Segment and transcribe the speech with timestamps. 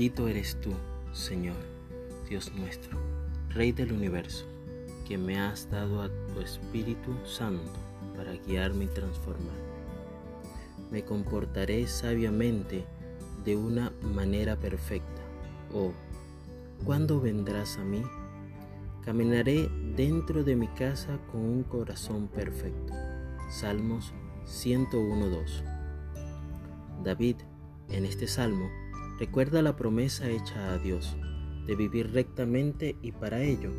[0.00, 0.70] Bendito eres tú,
[1.12, 1.58] Señor,
[2.26, 2.98] Dios nuestro,
[3.50, 4.46] Rey del universo,
[5.06, 7.70] que me has dado a tu Espíritu Santo
[8.16, 9.50] para guiarme y transformarme.
[10.90, 12.86] Me comportaré sabiamente
[13.44, 15.20] de una manera perfecta.
[15.74, 15.92] Oh,
[16.86, 18.02] ¿cuándo vendrás a mí?
[19.04, 22.94] Caminaré dentro de mi casa con un corazón perfecto.
[23.50, 24.14] Salmos
[24.46, 25.62] 101.2
[27.04, 27.36] David,
[27.90, 28.70] en este salmo,
[29.20, 31.14] recuerda la promesa hecha a Dios
[31.66, 33.70] de vivir rectamente y para ello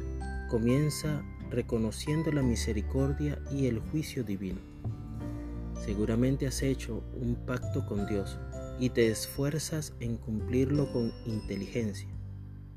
[0.52, 4.60] comienza reconociendo la misericordia y el juicio divino.
[5.84, 8.38] Seguramente has hecho un pacto con Dios
[8.80, 12.08] y te esfuerzas en cumplirlo con inteligencia.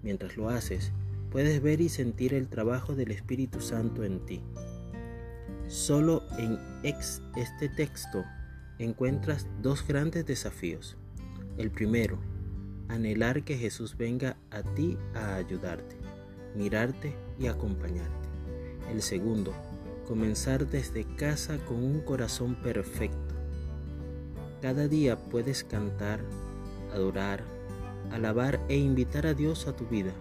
[0.02, 0.90] Mientras lo haces,
[1.30, 4.40] puedes ver y sentir el trabajo del Espíritu Santo en ti.
[5.66, 8.24] Solo en este texto
[8.78, 10.96] encuentras dos grandes desafíos.
[11.58, 12.18] El primero,
[12.88, 15.96] anhelar que Jesús venga a ti a ayudarte,
[16.54, 18.28] mirarte y acompañarte.
[18.90, 19.52] El segundo,
[20.06, 23.34] comenzar desde casa con un corazón perfecto.
[24.60, 26.20] Cada día puedes cantar,
[26.92, 27.42] adorar,
[28.10, 30.12] alabar e invitar a Dios a tu vida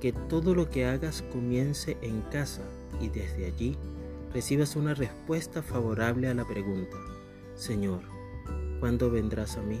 [0.00, 2.62] que todo lo que hagas comience en casa
[3.00, 3.76] y desde allí
[4.32, 6.96] recibas una respuesta favorable a la pregunta,
[7.54, 8.00] Señor,
[8.80, 9.80] ¿cuándo vendrás a mí?